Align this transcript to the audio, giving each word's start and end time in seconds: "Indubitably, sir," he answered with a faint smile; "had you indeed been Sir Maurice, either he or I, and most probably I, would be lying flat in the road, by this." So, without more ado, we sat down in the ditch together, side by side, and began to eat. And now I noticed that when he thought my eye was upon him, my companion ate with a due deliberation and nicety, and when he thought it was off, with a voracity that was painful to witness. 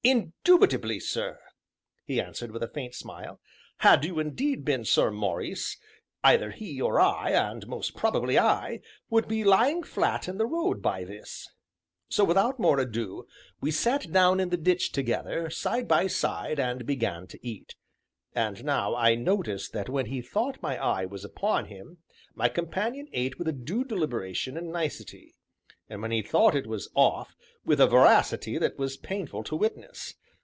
"Indubitably, 0.03 0.99
sir," 0.99 1.39
he 2.05 2.19
answered 2.19 2.49
with 2.49 2.63
a 2.63 2.67
faint 2.67 2.95
smile; 2.95 3.39
"had 3.77 4.03
you 4.03 4.17
indeed 4.17 4.65
been 4.65 4.83
Sir 4.83 5.11
Maurice, 5.11 5.77
either 6.23 6.49
he 6.49 6.81
or 6.81 6.99
I, 6.99 7.29
and 7.29 7.67
most 7.67 7.95
probably 7.95 8.37
I, 8.39 8.81
would 9.11 9.27
be 9.27 9.43
lying 9.43 9.83
flat 9.83 10.27
in 10.27 10.39
the 10.39 10.47
road, 10.47 10.81
by 10.81 11.03
this." 11.03 11.47
So, 12.09 12.23
without 12.23 12.57
more 12.59 12.79
ado, 12.79 13.27
we 13.61 13.69
sat 13.69 14.11
down 14.11 14.39
in 14.39 14.49
the 14.49 14.57
ditch 14.57 14.91
together, 14.91 15.51
side 15.51 15.87
by 15.87 16.07
side, 16.07 16.59
and 16.59 16.83
began 16.83 17.27
to 17.27 17.47
eat. 17.47 17.75
And 18.33 18.63
now 18.65 18.95
I 18.95 19.13
noticed 19.13 19.71
that 19.73 19.87
when 19.87 20.07
he 20.07 20.23
thought 20.23 20.63
my 20.63 20.83
eye 20.83 21.05
was 21.05 21.23
upon 21.23 21.65
him, 21.65 21.99
my 22.33 22.49
companion 22.49 23.07
ate 23.13 23.37
with 23.37 23.47
a 23.47 23.53
due 23.53 23.83
deliberation 23.83 24.57
and 24.57 24.71
nicety, 24.71 25.35
and 25.87 26.01
when 26.01 26.09
he 26.11 26.21
thought 26.23 26.55
it 26.55 26.65
was 26.65 26.89
off, 26.95 27.35
with 27.65 27.79
a 27.79 27.85
voracity 27.85 28.57
that 28.57 28.77
was 28.79 28.97
painful 28.97 29.43
to 29.43 29.55
witness. 29.55 30.15